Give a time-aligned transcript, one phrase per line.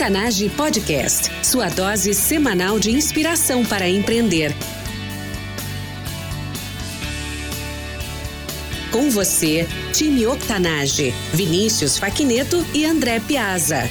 [0.00, 4.50] Octanage Podcast, sua dose semanal de inspiração para empreender.
[8.90, 13.82] Com você, time Octanage, Vinícius Faquineto e André Piazza.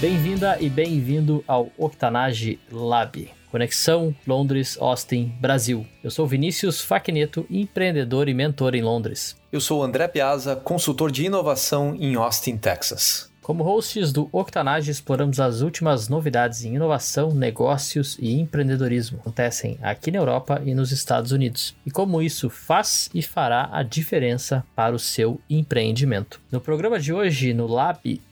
[0.00, 3.28] Bem-vinda e bem-vindo ao Octanage Lab.
[3.50, 5.84] Conexão Londres, Austin, Brasil.
[6.04, 9.36] Eu sou Vinícius Faquineto, empreendedor e mentor em Londres.
[9.50, 13.31] Eu sou André Piazza, consultor de inovação em Austin, Texas.
[13.42, 19.18] Como hosts do Octanage, exploramos as últimas novidades em inovação, negócios e empreendedorismo.
[19.18, 23.68] Que acontecem aqui na Europa e nos Estados Unidos, e como isso faz e fará
[23.72, 26.40] a diferença para o seu empreendimento.
[26.52, 28.22] No programa de hoje, no Lab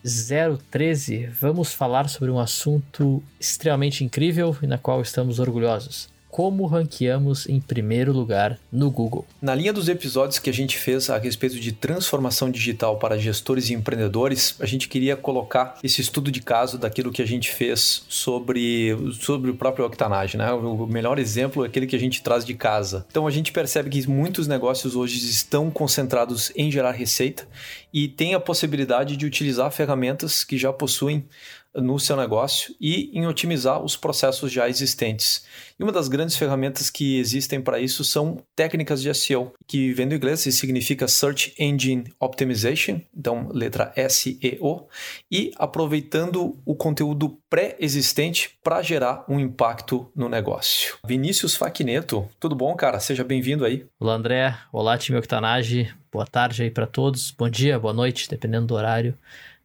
[0.71, 7.49] 013, vamos falar sobre um assunto extremamente incrível e na qual estamos orgulhosos como ranqueamos
[7.49, 9.27] em primeiro lugar no Google.
[9.43, 13.69] Na linha dos episódios que a gente fez a respeito de transformação digital para gestores
[13.69, 18.05] e empreendedores, a gente queria colocar esse estudo de caso daquilo que a gente fez
[18.09, 20.53] sobre, sobre o próprio Octanage, né?
[20.53, 23.05] O melhor exemplo é aquele que a gente traz de casa.
[23.11, 27.47] Então a gente percebe que muitos negócios hoje estão concentrados em gerar receita
[27.93, 31.25] e tem a possibilidade de utilizar ferramentas que já possuem
[31.75, 35.45] no seu negócio e em otimizar os processos já existentes.
[35.79, 40.09] E uma das grandes ferramentas que existem para isso são técnicas de SEO, que vem
[40.09, 44.89] do inglês e significa Search Engine Optimization, então letra SEO,
[45.31, 50.97] e aproveitando o conteúdo pré-existente para gerar um impacto no negócio.
[51.07, 53.01] Vinícius Faquineto, tudo bom, cara?
[53.01, 53.87] Seja bem-vindo aí.
[53.99, 54.57] Olá, André.
[54.73, 55.93] Olá, time Octanage.
[56.13, 57.31] Boa tarde aí para todos.
[57.31, 59.17] Bom dia, boa noite, dependendo do horário.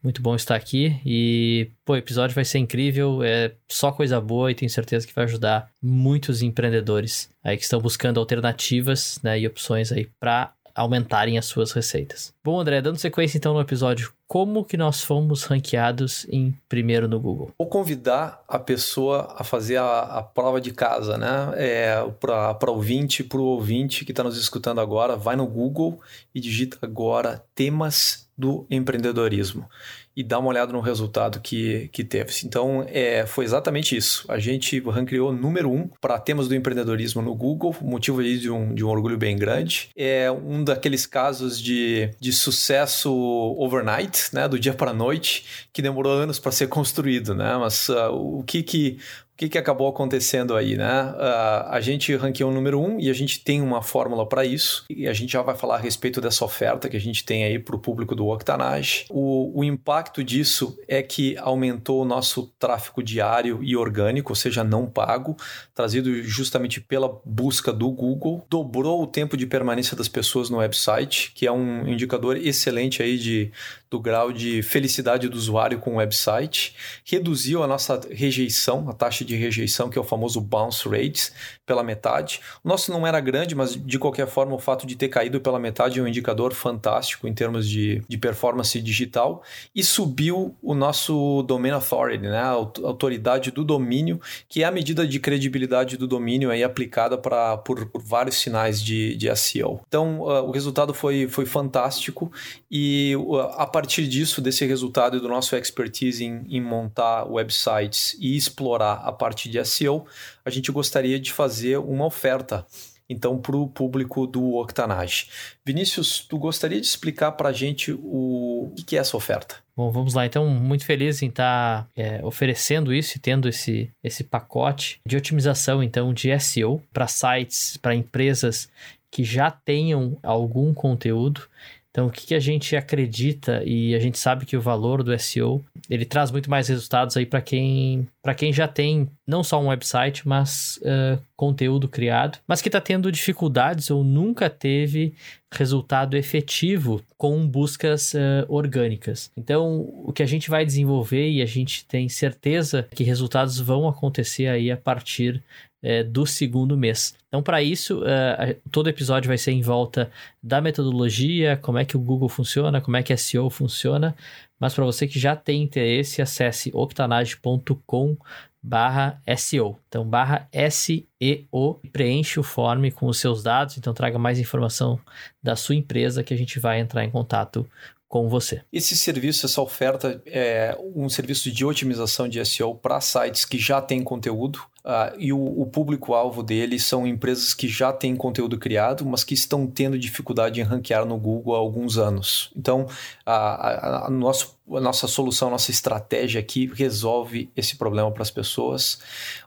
[0.06, 4.52] Muito bom estar aqui e, pô, o episódio vai ser incrível, é só coisa boa
[4.52, 9.48] e tenho certeza que vai ajudar muitos empreendedores aí que estão buscando alternativas, né, e
[9.48, 12.34] opções aí para aumentarem as suas receitas.
[12.44, 17.20] Bom, André, dando sequência então no episódio, como que nós fomos ranqueados em primeiro no
[17.20, 17.52] Google?
[17.58, 21.54] Vou convidar a pessoa a fazer a, a prova de casa, né?
[21.56, 26.02] É, para ouvinte, para o ouvinte que está nos escutando agora, vai no Google
[26.34, 29.70] e digita agora temas do empreendedorismo
[30.16, 32.32] e dá uma olhada no resultado que, que teve.
[32.46, 34.26] Então, é, foi exatamente isso.
[34.30, 38.84] A gente ranqueou número um para temas do empreendedorismo no Google, motivo de um, de
[38.84, 39.90] um orgulho bem grande.
[39.96, 43.12] É um daqueles casos de, de sucesso
[43.58, 47.58] overnight, né, do dia para a noite, que demorou anos para ser construído, né?
[47.58, 48.98] Mas uh, o que que
[49.36, 51.12] o que, que acabou acontecendo aí, né?
[51.12, 54.86] Uh, a gente ranqueou o número um e a gente tem uma fórmula para isso.
[54.90, 57.60] E a gente já vai falar a respeito dessa oferta que a gente tem aí
[57.60, 59.06] para o público do Octanage.
[59.10, 64.64] O, o impacto disso é que aumentou o nosso tráfego diário e orgânico, ou seja,
[64.64, 65.36] não pago,
[65.74, 68.46] trazido justamente pela busca do Google.
[68.50, 73.18] Dobrou o tempo de permanência das pessoas no website, que é um indicador excelente aí
[73.18, 73.52] de,
[73.96, 76.76] do grau de felicidade do usuário com o website.
[77.06, 81.32] Reduziu a nossa rejeição, a taxa de rejeição, que é o famoso bounce rates,
[81.66, 82.42] pela metade.
[82.64, 85.58] O nosso não era grande, mas de qualquer forma, o fato de ter caído pela
[85.58, 89.42] metade é um indicador fantástico em termos de, de performance digital.
[89.74, 92.40] E subiu o nosso Domain Authority, né?
[92.40, 94.20] a autoridade do domínio,
[94.50, 98.82] que é a medida de credibilidade do domínio aí aplicada pra, por, por vários sinais
[98.82, 99.80] de, de SEO.
[99.88, 102.32] Então, uh, o resultado foi, foi fantástico
[102.70, 108.16] e uh, a partir disso, desse resultado e do nosso expertise em, em montar websites
[108.20, 110.06] e explorar a parte de SEO,
[110.44, 112.66] a gente gostaria de fazer uma oferta
[113.10, 115.28] então para o público do Octanage.
[115.64, 119.58] Vinícius, tu gostaria de explicar para a gente o que é essa oferta?
[119.76, 120.26] Bom, vamos lá.
[120.26, 125.18] Então, muito feliz em estar tá, é, oferecendo isso e tendo esse, esse pacote de
[125.18, 128.70] otimização, então, de SEO para sites, para empresas
[129.12, 131.48] que já tenham algum conteúdo
[131.96, 135.18] então, o que, que a gente acredita e a gente sabe que o valor do
[135.18, 139.62] SEO ele traz muito mais resultados aí para quem para quem já tem não só
[139.62, 145.14] um website, mas uh, conteúdo criado, mas que está tendo dificuldades ou nunca teve
[145.56, 149.32] resultado efetivo com buscas uh, orgânicas.
[149.36, 153.88] Então, o que a gente vai desenvolver e a gente tem certeza que resultados vão
[153.88, 155.42] acontecer aí a partir
[155.82, 157.14] é, do segundo mês.
[157.28, 160.10] Então, para isso, uh, todo episódio vai ser em volta
[160.42, 164.16] da metodologia, como é que o Google funciona, como é que SEO funciona.
[164.60, 168.18] Mas para você que já tem interesse, acesse octanage.com
[168.66, 169.80] barra SEO.
[169.88, 175.00] Então, barra SEO, preenche o form com os seus dados, então traga mais informação
[175.42, 177.68] da sua empresa que a gente vai entrar em contato
[178.08, 178.64] com você.
[178.74, 183.82] Esse serviço, essa oferta é um serviço de otimização de SEO para sites que já
[183.82, 189.06] têm conteúdo uh, e o, o público-alvo dele são empresas que já têm conteúdo criado,
[189.06, 192.52] mas que estão tendo dificuldade em ranquear no Google há alguns anos.
[192.56, 192.86] Então,
[193.26, 198.22] a, a, a, nosso, a nossa solução, a nossa estratégia aqui resolve esse problema para
[198.22, 199.00] as pessoas.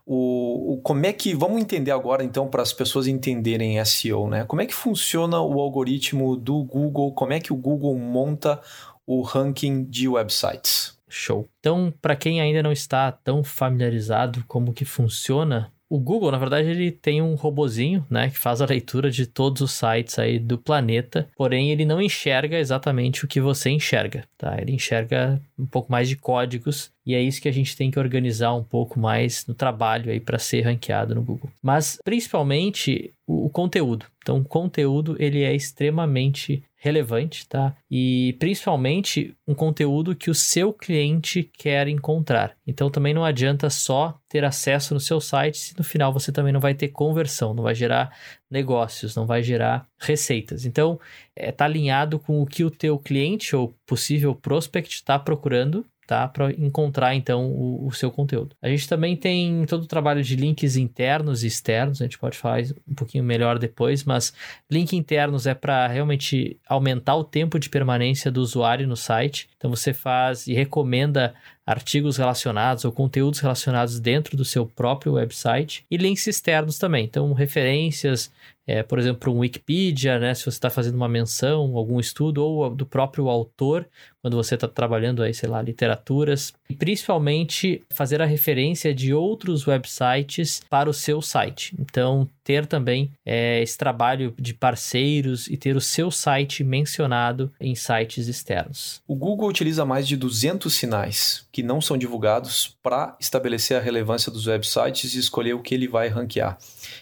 [0.05, 1.33] O, o, como é que.
[1.33, 4.43] Vamos entender agora, então, para as pessoas entenderem SEO, né?
[4.43, 7.13] Como é que funciona o algoritmo do Google?
[7.13, 8.59] Como é que o Google monta
[9.07, 10.98] o ranking de websites?
[11.09, 11.49] Show.
[11.59, 16.69] Então, para quem ainda não está tão familiarizado como que funciona o Google, na verdade,
[16.69, 20.55] ele tem um robozinho, né, que faz a leitura de todos os sites aí do
[20.55, 24.55] planeta, porém ele não enxerga exatamente o que você enxerga, tá?
[24.61, 27.97] Ele enxerga um pouco mais de códigos e é isso que a gente tem que
[27.97, 31.49] organizar um pouco mais no trabalho aí para ser ranqueado no Google.
[31.59, 34.05] Mas principalmente o, o conteúdo.
[34.21, 37.75] Então, o conteúdo ele é extremamente relevante, tá?
[37.91, 42.55] E principalmente um conteúdo que o seu cliente quer encontrar.
[42.65, 46.53] Então também não adianta só ter acesso no seu site se no final você também
[46.53, 48.17] não vai ter conversão, não vai gerar
[48.49, 50.65] negócios, não vai gerar receitas.
[50.65, 50.97] Então,
[51.35, 56.27] é, tá alinhado com o que o teu cliente ou possível prospect está procurando tá?
[56.27, 58.55] Para encontrar então o, o, seu conteúdo.
[58.59, 62.35] A gente também tem todo o trabalho de links internos e externos, a gente pode
[62.35, 64.33] falar um pouquinho melhor depois, mas
[64.71, 69.47] link internos é para realmente aumentar o tempo de permanência do usuário no site.
[69.55, 75.85] Então você faz e recomenda artigos relacionados ou conteúdos relacionados dentro do seu próprio website
[75.91, 77.05] e links externos também.
[77.05, 78.31] Então, referências,
[78.69, 82.69] é, por exemplo, um Wikipedia, né, se você está fazendo uma menção, algum estudo, ou
[82.69, 83.87] do próprio autor,
[84.21, 86.53] quando você está trabalhando aí, sei lá, literaturas.
[86.69, 91.75] E principalmente fazer a referência de outros websites para o seu site.
[91.79, 97.75] Então, ter também é, esse trabalho de parceiros e ter o seu site mencionado em
[97.75, 99.03] sites externos.
[99.07, 104.31] O Google utiliza mais de 200 sinais que não são divulgados para estabelecer a relevância
[104.31, 106.57] dos websites e escolher o que ele vai ranquear.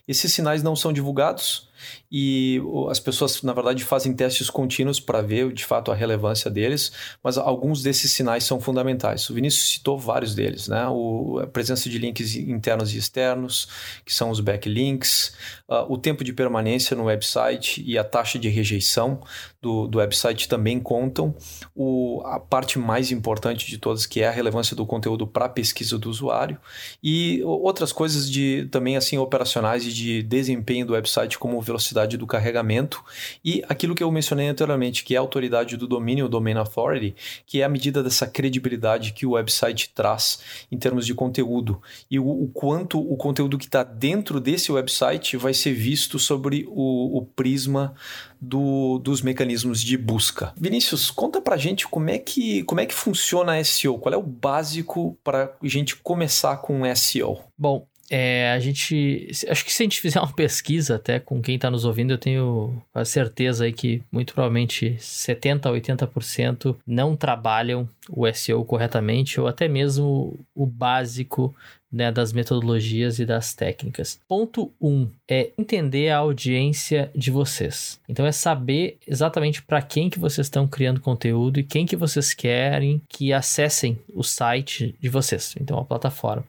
[0.05, 1.69] Esses sinais não são divulgados
[2.11, 6.91] e as pessoas, na verdade, fazem testes contínuos para ver de fato a relevância deles,
[7.23, 9.29] mas alguns desses sinais são fundamentais.
[9.29, 10.87] O Vinícius citou vários deles, né?
[10.87, 13.67] O, a presença de links internos e externos,
[14.05, 15.33] que são os backlinks,
[15.69, 19.21] uh, o tempo de permanência no website e a taxa de rejeição
[19.61, 21.35] do, do website também contam.
[21.75, 25.49] O, a parte mais importante de todas, que é a relevância do conteúdo para a
[25.49, 26.57] pesquisa do usuário,
[27.03, 32.25] e outras coisas de também assim operacionais e de desempenho do website, como velocidade do
[32.25, 33.03] carregamento,
[33.43, 37.15] e aquilo que eu mencionei anteriormente, que é a autoridade do domínio, o Domain Authority,
[37.45, 40.39] que é a medida dessa credibilidade que o website traz
[40.71, 45.37] em termos de conteúdo, e o, o quanto o conteúdo que está dentro desse website
[45.37, 47.93] vai ser visto sobre o, o prisma
[48.39, 50.53] do, dos mecanismos de busca.
[50.55, 54.23] Vinícius, conta pra gente como é que, como é que funciona SEO, qual é o
[54.23, 57.39] básico para a gente começar com SEO?
[57.57, 59.29] Bom, é, a gente.
[59.49, 62.17] Acho que se a gente fizer uma pesquisa até com quem está nos ouvindo, eu
[62.17, 69.39] tenho a certeza aí que muito provavelmente 70% a 80% não trabalham o SEO corretamente,
[69.39, 71.53] ou até mesmo o básico
[71.91, 74.19] né, das metodologias e das técnicas.
[74.27, 77.99] Ponto 1 um, é entender a audiência de vocês.
[78.07, 82.33] Então é saber exatamente para quem que vocês estão criando conteúdo e quem que vocês
[82.33, 86.45] querem que acessem o site de vocês, então a plataforma.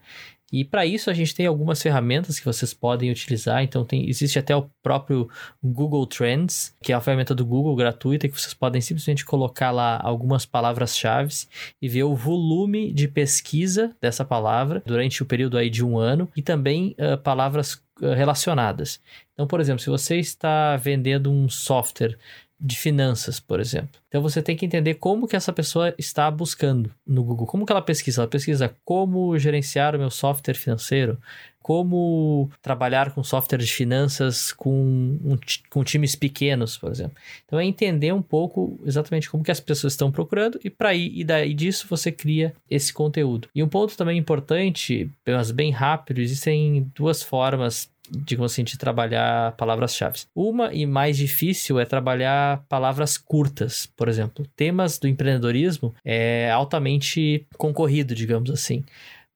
[0.53, 3.63] E para isso a gente tem algumas ferramentas que vocês podem utilizar.
[3.63, 5.29] Então tem, existe até o próprio
[5.63, 10.01] Google Trends, que é a ferramenta do Google gratuita que vocês podem simplesmente colocar lá
[10.03, 11.35] algumas palavras-chave
[11.81, 16.29] e ver o volume de pesquisa dessa palavra durante o período aí de um ano
[16.37, 19.01] e também uh, palavras relacionadas.
[19.33, 22.17] Então, por exemplo, se você está vendendo um software
[22.61, 24.01] de finanças, por exemplo.
[24.09, 27.47] Então você tem que entender como que essa pessoa está buscando no Google.
[27.47, 28.23] Como que ela pesquisa?
[28.23, 31.19] Ela pesquisa como gerenciar o meu software financeiro,
[31.63, 35.39] como trabalhar com software de finanças com, um,
[35.69, 37.17] com times pequenos, por exemplo.
[37.45, 41.13] Então é entender um pouco exatamente como que as pessoas estão procurando e para ir
[41.15, 43.49] e daí disso você cria esse conteúdo.
[43.55, 49.53] E um ponto também importante, mas bem rápido, existem duas formas digamos assim, de trabalhar
[49.53, 50.21] palavras-chave.
[50.35, 54.47] Uma e mais difícil é trabalhar palavras curtas, por exemplo.
[54.57, 58.85] Temas do empreendedorismo é altamente concorrido, digamos assim.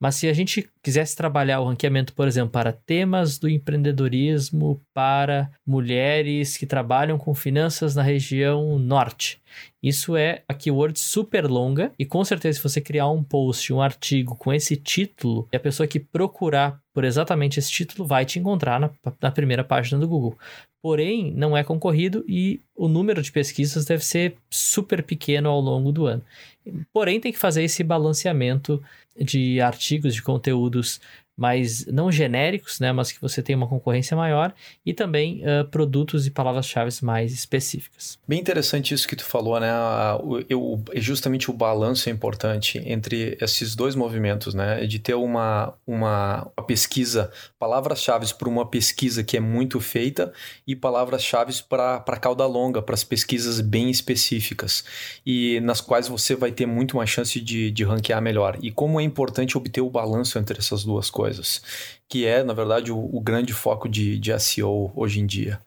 [0.02, 5.48] Mas se a gente quisesse trabalhar o ranqueamento, por exemplo, para temas do empreendedorismo para
[5.64, 9.40] mulheres que trabalham com finanças na região norte,
[9.80, 13.80] isso é a keyword super longa e com certeza se você criar um post, um
[13.80, 18.80] artigo com esse título, a pessoa que procurar por exatamente esse título vai te encontrar
[18.80, 18.90] na,
[19.20, 20.36] na primeira página do Google.
[20.82, 25.92] Porém, não é concorrido e o número de pesquisas deve ser super pequeno ao longo
[25.92, 26.22] do ano.
[26.92, 28.82] Porém, tem que fazer esse balanceamento
[29.16, 31.00] de artigos, de conteúdos
[31.36, 34.52] mais não genéricos, né, mas que você tem uma concorrência maior
[34.84, 38.18] e também uh, produtos e palavras-chave mais específicas.
[38.26, 39.70] Bem interessante isso que tu falou, né?
[40.48, 44.84] Eu, justamente o balanço é importante entre esses dois movimentos, né?
[44.86, 50.32] De ter uma, uma, uma pesquisa, palavras-chave para uma pesquisa que é muito feita
[50.66, 54.84] e palavras-chave para cauda longa, para as pesquisas bem específicas
[55.24, 58.58] e nas quais você vai ter muito mais chance de, de ranquear melhor.
[58.60, 61.21] E como é importante obter o balanço entre essas duas coisas,
[62.08, 65.60] que é, na verdade, o, o grande foco de, de SEO hoje em dia.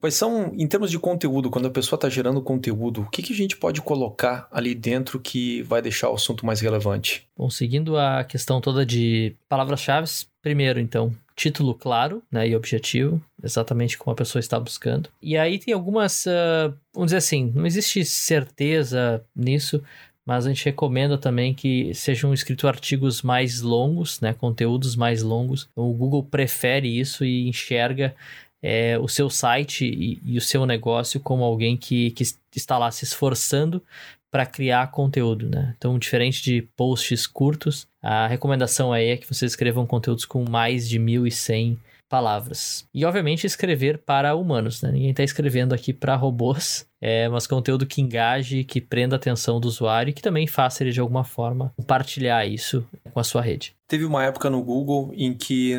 [0.00, 3.34] Quais são, em termos de conteúdo, quando a pessoa está gerando conteúdo, o que, que
[3.34, 7.28] a gente pode colocar ali dentro que vai deixar o assunto mais relevante?
[7.36, 10.08] Bom, seguindo a questão toda de palavras-chave,
[10.40, 15.10] primeiro, então, título claro né, e objetivo, exatamente como a pessoa está buscando.
[15.20, 19.82] E aí tem algumas, uh, vamos dizer assim, não existe certeza nisso,
[20.30, 25.68] mas a gente recomenda também que sejam escritos artigos mais longos, né, conteúdos mais longos.
[25.74, 28.14] O Google prefere isso e enxerga
[28.62, 32.22] é, o seu site e, e, o seu negócio como alguém que, que
[32.54, 33.82] está lá se esforçando
[34.30, 35.74] para criar conteúdo, né?
[35.76, 40.88] Então, diferente de posts curtos, a recomendação aí é que vocês escrevam conteúdos com mais
[40.88, 41.76] de 1.100
[42.08, 42.86] palavras.
[42.94, 44.92] E, obviamente, escrever para humanos, né?
[44.92, 49.58] Ninguém está escrevendo aqui para robôs, é, mas conteúdo que engaje, que prenda a atenção
[49.58, 53.40] do usuário e que também faça ele, de alguma forma, compartilhar isso com a sua
[53.40, 53.74] rede.
[53.90, 55.74] Teve uma época no Google em que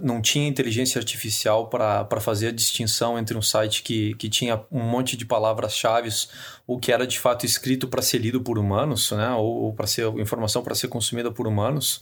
[0.00, 4.84] não tinha inteligência artificial para fazer a distinção entre um site que, que tinha um
[4.84, 6.08] monte de palavras-chave,
[6.64, 9.30] ou que era de fato escrito para ser lido por humanos, né?
[9.30, 12.00] ou, ou para ser informação para ser consumida por humanos.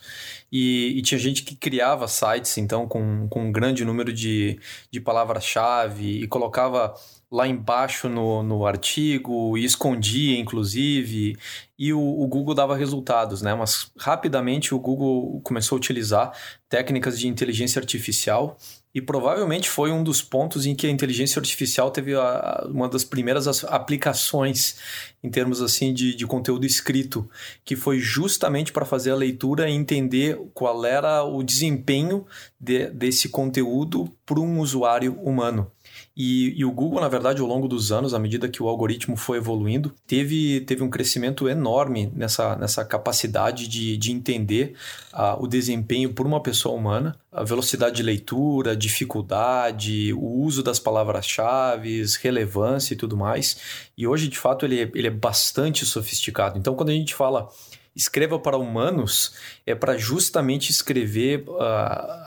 [0.52, 5.00] E, e, tinha gente que criava sites, então, com, com um grande número de, de
[5.00, 6.94] palavras-chave e colocava
[7.30, 11.36] lá embaixo no, no artigo e escondia, inclusive,
[11.78, 13.54] e o, o, Google dava resultados, né?
[13.54, 16.32] Mas rapidamente o Google começou a utilizar
[16.68, 18.56] técnicas de inteligência artificial
[18.94, 23.02] e provavelmente foi um dos pontos em que a inteligência artificial teve a, uma das
[23.02, 24.76] primeiras aplicações
[25.20, 27.28] em termos assim de, de conteúdo escrito,
[27.64, 32.24] que foi justamente para fazer a leitura e entender qual era o desempenho
[32.60, 35.72] de, desse conteúdo para um usuário humano.
[36.16, 39.16] E, e, o Google, na verdade, ao longo dos anos, à medida que o algoritmo
[39.16, 44.76] foi evoluindo, teve, teve um crescimento enorme nessa, nessa capacidade de, de entender
[45.12, 50.78] uh, o desempenho por uma pessoa humana, a velocidade de leitura, dificuldade, o uso das
[50.78, 53.56] palavras-chave, relevância e tudo mais.
[53.98, 56.56] E hoje, de fato, ele é, ele é bastante sofisticado.
[56.56, 57.48] Então, quando a gente fala
[57.94, 59.34] escreva para humanos
[59.64, 61.54] é para justamente escrever uh,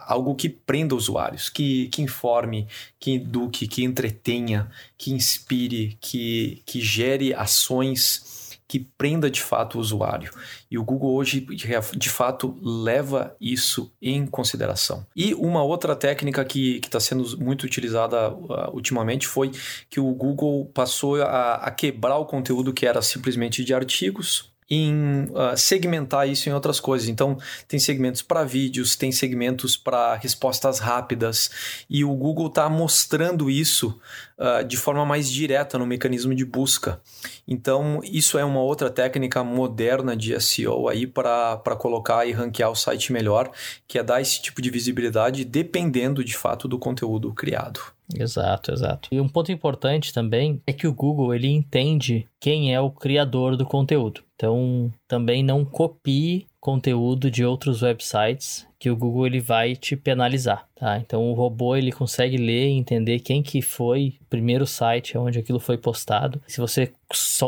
[0.06, 2.68] algo que prenda usuários, que, que informe,
[3.00, 9.82] que eduque, que entretenha, que inspire, que, que gere ações que prenda de fato o
[9.82, 10.32] usuário.
[10.70, 15.06] E o Google hoje, de fato, leva isso em consideração.
[15.16, 19.52] E uma outra técnica que está sendo muito utilizada uh, ultimamente foi
[19.90, 25.24] que o Google passou a, a quebrar o conteúdo que era simplesmente de artigos em
[25.26, 27.08] uh, segmentar isso em outras coisas.
[27.08, 31.50] Então, tem segmentos para vídeos, tem segmentos para respostas rápidas,
[31.90, 34.00] e o Google está mostrando isso
[34.38, 37.02] uh, de forma mais direta no mecanismo de busca.
[37.48, 42.76] Então, isso é uma outra técnica moderna de SEO aí para colocar e ranquear o
[42.76, 43.50] site melhor,
[43.88, 47.97] que é dar esse tipo de visibilidade dependendo de fato do conteúdo criado.
[48.16, 49.10] Exato, exato.
[49.12, 53.58] E um ponto importante também é que o Google ele entende quem é o criador
[53.58, 54.24] do conteúdo.
[54.36, 60.68] Então, também não copie conteúdo de outros websites que o Google ele vai te penalizar,
[60.76, 61.00] tá?
[61.00, 65.40] Então o robô ele consegue ler e entender quem que foi o primeiro site onde
[65.40, 66.42] aquilo foi postado.
[66.46, 66.92] Se você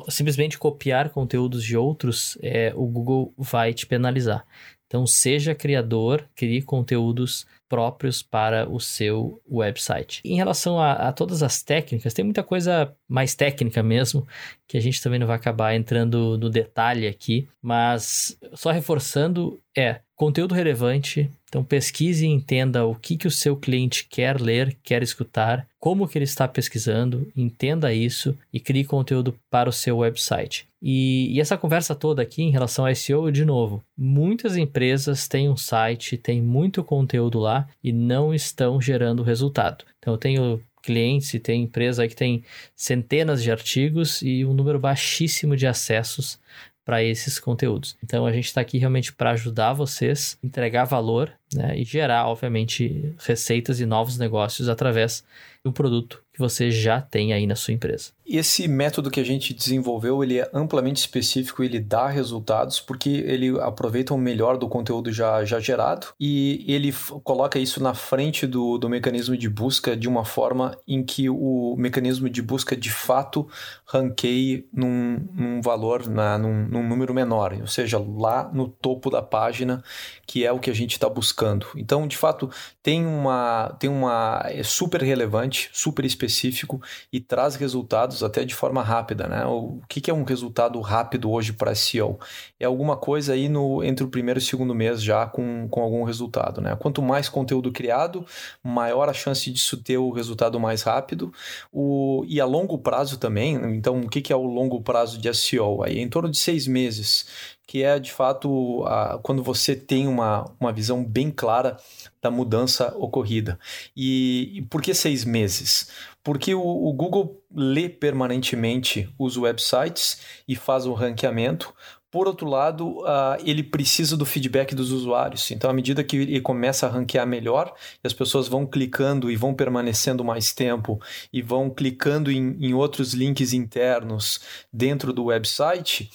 [0.08, 4.46] simplesmente copiar conteúdos de outros, é, o Google vai te penalizar.
[4.90, 10.20] Então seja criador, crie conteúdos próprios para o seu website.
[10.26, 14.28] Em relação a, a, todas as técnicas, tem muita coisa mais técnica mesmo,
[14.68, 20.00] que a gente também não vai acabar entrando no detalhe aqui, mas só reforçando, é
[20.16, 25.04] conteúdo relevante, então pesquise e entenda o que, que o seu cliente quer ler, quer
[25.04, 30.68] escutar, como que ele está pesquisando, entenda isso e crie conteúdo para o seu website.
[30.82, 35.50] E, e, essa conversa toda aqui em relação a SEO, de novo, muitas empresas têm
[35.50, 39.84] um site, tem muito conteúdo lá e não estão gerando resultado.
[39.98, 42.44] Então eu tenho clientes e tem empresa que tem
[42.76, 46.40] centenas de artigos e um número baixíssimo de acessos
[46.86, 47.96] para esses conteúdos.
[48.04, 51.78] Então a gente está aqui realmente para ajudar vocês, entregar valor né?
[51.78, 55.24] E gerar, obviamente, receitas e novos negócios através
[55.66, 58.12] um produto que você já tem aí na sua empresa.
[58.26, 63.60] Esse método que a gente desenvolveu, ele é amplamente específico, ele dá resultados porque ele
[63.60, 68.78] aproveita o melhor do conteúdo já, já gerado e ele coloca isso na frente do,
[68.78, 73.48] do mecanismo de busca de uma forma em que o mecanismo de busca de fato
[73.86, 79.22] ranqueie num, num valor, na, num, num número menor, ou seja, lá no topo da
[79.22, 79.84] página,
[80.26, 81.39] que é o que a gente está buscando.
[81.76, 82.50] Então, de fato,
[82.84, 86.82] tem uma, tem uma é super relevante, super específico
[87.12, 89.46] e traz resultados até de forma rápida, né?
[89.46, 92.20] O que, que é um resultado rápido hoje para SEO?
[92.60, 95.82] É alguma coisa aí no, entre o primeiro e o segundo mês já com, com
[95.82, 96.76] algum resultado, né?
[96.76, 98.26] Quanto mais conteúdo criado,
[98.64, 101.32] maior a chance disso ter o resultado mais rápido.
[101.72, 105.34] O, e a longo prazo também, então o que, que é o longo prazo de
[105.34, 105.84] SEO?
[105.84, 110.52] Aí, em torno de seis meses que é de fato a, quando você tem uma,
[110.60, 111.78] uma visão bem clara
[112.20, 113.60] da mudança ocorrida.
[113.96, 115.92] E, e por que seis meses?
[116.24, 121.72] Porque o, o, Google lê permanentemente os websites e faz o ranqueamento.
[122.10, 123.04] Por outro lado,
[123.46, 125.52] ele precisa do feedback dos usuários.
[125.52, 127.72] Então, à medida que ele começa a ranquear melhor,
[128.04, 131.00] e as pessoas vão clicando e vão permanecendo mais tempo
[131.32, 134.42] e vão clicando em outros links internos
[134.74, 136.10] dentro do website,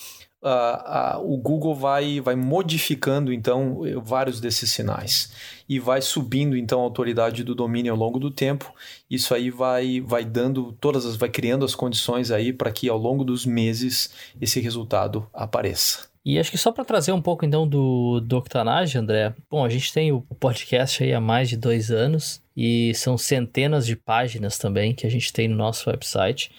[0.45, 5.33] uh, uh, o Google vai, vai modificando então vários desses sinais
[5.69, 8.73] e vai subindo então a autoridade do domínio ao longo do tempo.
[9.11, 12.99] Isso aí vai, vai dando todas as, vai criando as condições aí para que ao
[12.99, 14.11] longo dos meses
[14.41, 16.14] esse resultado apareça.
[16.25, 19.35] E acho que só para trazer um pouco então do, do Octanage, André.
[19.51, 23.85] Bom, a gente tem o podcast aí há mais de dois anos e são centenas
[23.85, 26.51] de páginas também que a gente tem no nosso website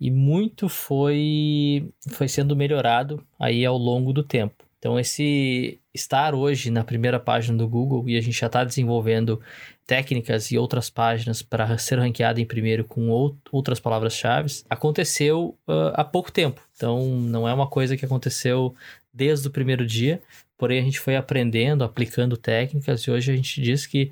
[0.00, 4.64] e muito foi foi sendo melhorado aí ao longo do tempo.
[4.78, 9.40] Então esse estar hoje na primeira página do Google e a gente já está desenvolvendo
[9.86, 13.08] técnicas e outras páginas para ser ranqueado em primeiro com
[13.52, 16.60] outras palavras-chave aconteceu uh, há pouco tempo.
[16.74, 18.74] Então não é uma coisa que aconteceu
[19.12, 20.22] desde o primeiro dia,
[20.56, 24.10] porém a gente foi aprendendo, aplicando técnicas e hoje a gente diz que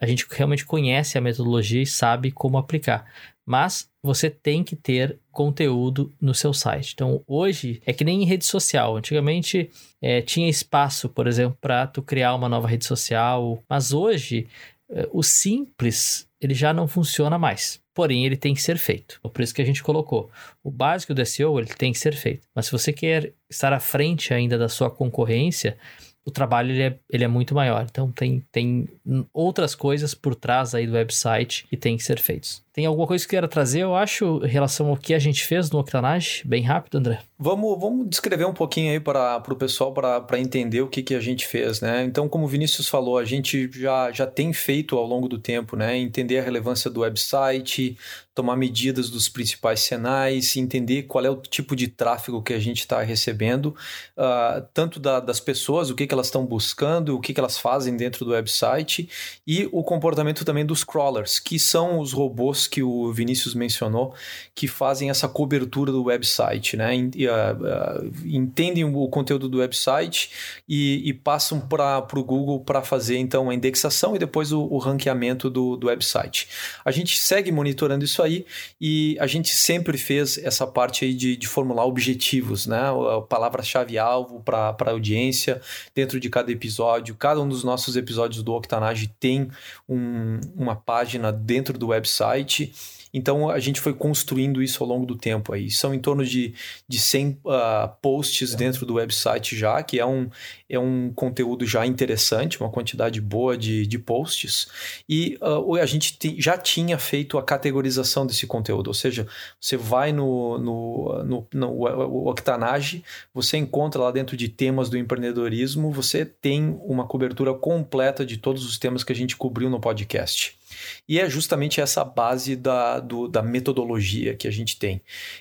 [0.00, 3.06] a gente realmente conhece a metodologia e sabe como aplicar.
[3.46, 6.92] Mas você tem que ter conteúdo no seu site.
[6.92, 8.96] Então, hoje é que nem em rede social.
[8.96, 14.48] Antigamente é, tinha espaço, por exemplo, para tu criar uma nova rede social, mas hoje
[14.90, 17.81] é, o simples ele já não funciona mais.
[17.94, 19.20] Porém, ele tem que ser feito.
[19.20, 20.30] Por isso que a gente colocou.
[20.62, 22.46] O básico do SEO ele tem que ser feito.
[22.54, 25.76] Mas se você quer estar à frente ainda da sua concorrência,
[26.24, 27.86] o trabalho ele é, ele é muito maior.
[27.90, 28.88] Então tem, tem
[29.32, 32.62] outras coisas por trás aí do website que tem que ser feitos.
[32.74, 35.70] Tem alguma coisa que queira trazer, eu acho, em relação ao que a gente fez
[35.70, 36.42] no Octanage?
[36.46, 37.18] Bem rápido, André.
[37.38, 41.20] Vamos, vamos descrever um pouquinho aí para o pessoal para entender o que, que a
[41.20, 42.02] gente fez, né?
[42.02, 45.76] Então, como o Vinícius falou, a gente já, já tem feito ao longo do tempo,
[45.76, 45.98] né?
[45.98, 47.98] Entender a relevância do website,
[48.34, 52.78] tomar medidas dos principais sinais, entender qual é o tipo de tráfego que a gente
[52.78, 53.74] está recebendo,
[54.16, 57.58] uh, tanto da, das pessoas, o que, que elas estão buscando, o que, que elas
[57.58, 59.08] fazem dentro do website
[59.46, 64.14] e o comportamento também dos crawlers, que são os robôs que o Vinícius mencionou
[64.54, 66.94] que fazem essa cobertura do website, né?
[66.94, 70.30] Uh, uh, entendem o conteúdo do website
[70.68, 74.78] e, e passam para o Google para fazer então a indexação e depois o, o
[74.78, 76.48] ranqueamento do, do website.
[76.84, 78.44] A gente segue monitorando isso aí
[78.80, 82.82] e a gente sempre fez essa parte aí de, de formular objetivos, né?
[83.28, 85.60] Palavra-chave-alvo para a audiência
[85.94, 87.14] dentro de cada episódio.
[87.14, 89.48] Cada um dos nossos episódios do Octanage tem
[89.88, 92.72] um, uma página dentro do website site.
[93.14, 95.70] Então a gente foi construindo isso ao longo do tempo aí.
[95.70, 96.54] São em torno de,
[96.88, 100.30] de 100 uh, ah, posts dentro do website já, que é um,
[100.66, 104.66] é um conteúdo já interessante, uma quantidade boa de, de posts.
[105.06, 109.26] E uh, a gente já tinha feito a categorização desse conteúdo, ou seja,
[109.60, 115.92] você vai no, no, no, no Octanage, você encontra lá dentro de temas do empreendedorismo,
[115.92, 120.61] você tem uma cobertura completa de todos os temas que a gente cobriu no podcast.
[121.08, 125.00] E é justamente essa base da, do, da metodologia que a gente tem.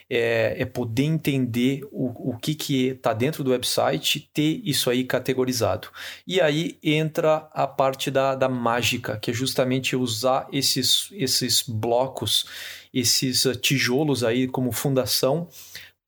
[0.09, 2.55] É, é poder entender o, o que
[2.87, 5.89] está dentro do website, ter isso aí categorizado.
[6.25, 12.45] E aí entra a parte da, da mágica, que é justamente usar esses, esses blocos,
[12.93, 15.47] esses tijolos aí como fundação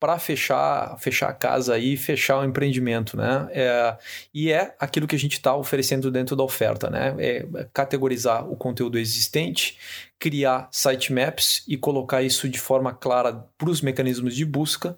[0.04, 3.48] para fechar, fechar a casa aí, fechar o empreendimento, né?
[3.52, 3.96] É,
[4.34, 7.14] e é aquilo que a gente está oferecendo dentro da oferta, né?
[7.18, 9.78] É categorizar o conteúdo existente,
[10.18, 14.94] criar sitemaps e colocar isso de forma clara para os mecanismos de busca,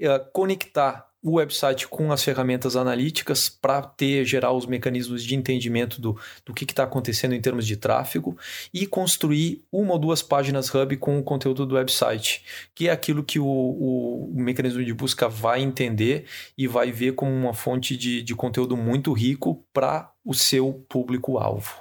[0.00, 6.00] é, conectar o website com as ferramentas analíticas para ter gerar os mecanismos de entendimento
[6.00, 8.36] do, do que está acontecendo em termos de tráfego
[8.72, 13.24] e construir uma ou duas páginas hub com o conteúdo do website, que é aquilo
[13.24, 16.26] que o, o, o mecanismo de busca vai entender
[16.56, 21.74] e vai ver como uma fonte de, de conteúdo muito rico para o seu público-alvo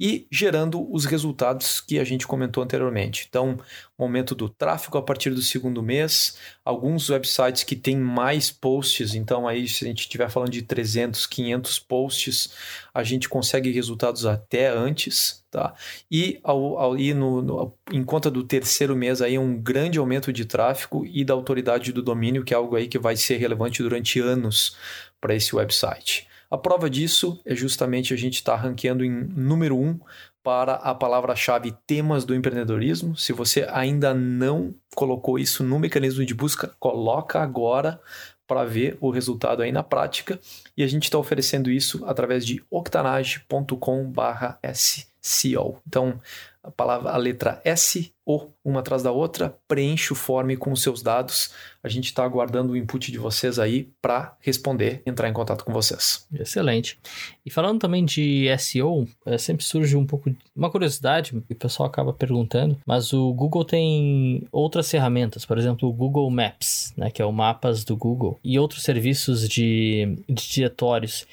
[0.00, 3.26] e gerando os resultados que a gente comentou anteriormente.
[3.28, 3.58] Então,
[3.98, 9.48] aumento do tráfego a partir do segundo mês, alguns websites que têm mais posts, então
[9.48, 12.50] aí se a gente estiver falando de 300, 500 posts,
[12.94, 15.74] a gente consegue resultados até antes, tá?
[16.08, 20.32] E ao, ao ir no, no, em conta do terceiro mês aí um grande aumento
[20.32, 23.82] de tráfego e da autoridade do domínio, que é algo aí que vai ser relevante
[23.82, 24.76] durante anos
[25.20, 26.27] para esse website.
[26.50, 29.98] A prova disso é justamente a gente estar tá ranqueando em número um
[30.42, 33.14] para a palavra-chave temas do empreendedorismo.
[33.16, 38.00] Se você ainda não colocou isso no mecanismo de busca, coloca agora
[38.46, 40.40] para ver o resultado aí na prática.
[40.74, 42.64] E a gente está oferecendo isso através de
[45.28, 45.82] octanage.com/sco.
[45.86, 46.20] Então,
[46.62, 50.82] a palavra, a letra S, O, uma atrás da outra, preenche o form com os
[50.82, 51.50] seus dados.
[51.82, 55.72] A gente está aguardando o input de vocês aí para responder, entrar em contato com
[55.72, 56.26] vocês.
[56.30, 56.98] Excelente.
[57.46, 62.12] E falando também de SEO, é, sempre surge um pouco uma curiosidade, o pessoal acaba
[62.12, 67.24] perguntando, mas o Google tem outras ferramentas, por exemplo, o Google Maps, né, que é
[67.24, 71.26] o mapas do Google, e outros serviços de, de diretórios.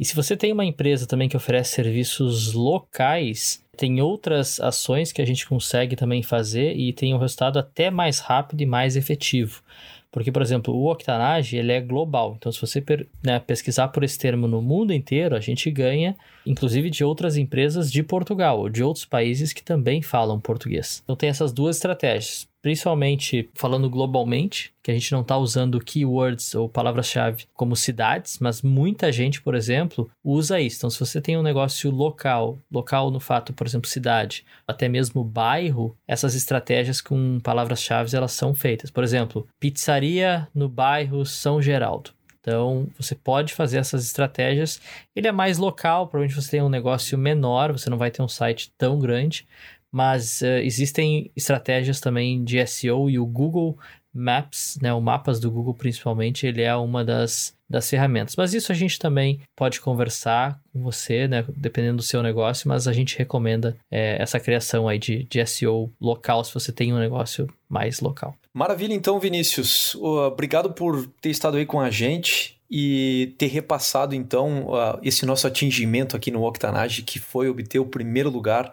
[0.00, 5.20] E se você tem uma empresa também que oferece serviços locais, tem outras ações que
[5.20, 9.62] a gente consegue também fazer e tem um resultado até mais rápido e mais efetivo.
[10.10, 12.34] Porque, por exemplo, o Octanage ele é global.
[12.38, 12.82] Então, se você
[13.22, 17.92] né, pesquisar por esse termo no mundo inteiro, a gente ganha, inclusive, de outras empresas
[17.92, 21.02] de Portugal ou de outros países que também falam português.
[21.04, 26.54] Então, tem essas duas estratégias principalmente falando globalmente, que a gente não está usando keywords
[26.54, 30.78] ou palavras-chave como cidades, mas muita gente, por exemplo, usa isso.
[30.78, 35.22] Então, se você tem um negócio local, local no fato, por exemplo, cidade, até mesmo
[35.22, 38.90] bairro, essas estratégias com palavras-chave elas são feitas.
[38.90, 42.10] Por exemplo, pizzaria no bairro São Geraldo.
[42.40, 44.80] Então, você pode fazer essas estratégias.
[45.14, 48.28] Ele é mais local, provavelmente você tem um negócio menor, você não vai ter um
[48.28, 49.46] site tão grande,
[49.90, 53.78] mas uh, existem estratégias também de SEO e o Google
[54.12, 58.34] Maps, né, o mapas do Google principalmente, ele é uma das, das ferramentas.
[58.36, 62.88] Mas isso a gente também pode conversar com você, né, dependendo do seu negócio, mas
[62.88, 66.98] a gente recomenda é, essa criação aí de, de SEO local se você tem um
[66.98, 68.34] negócio mais local.
[68.52, 69.94] Maravilha, então, Vinícius.
[69.94, 74.68] Obrigado por ter estado aí com a gente e ter repassado então
[75.02, 78.72] esse nosso atingimento aqui no Octanage, que foi obter o primeiro lugar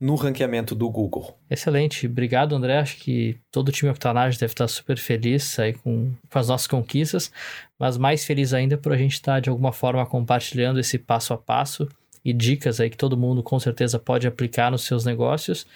[0.00, 1.36] no ranqueamento do Google.
[1.50, 6.12] Excelente, obrigado André, acho que todo o time Octanage deve estar super feliz aí com,
[6.30, 7.32] com as nossas conquistas,
[7.78, 11.38] mas mais feliz ainda por a gente estar de alguma forma compartilhando esse passo a
[11.38, 11.88] passo
[12.24, 15.66] e dicas aí que todo mundo com certeza pode aplicar nos seus negócios.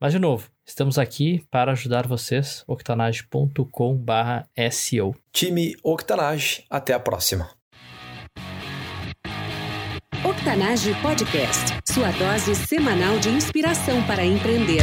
[0.00, 5.14] Mas de novo, estamos aqui para ajudar vocês, octanage.com/seo.
[5.30, 7.59] Time Octanage, até a próxima.
[10.40, 14.82] Octanage Podcast, sua dose semanal de inspiração para empreender.